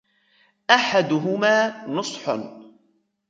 [0.69, 2.37] أَحَدُهُمَا نُصْحٌ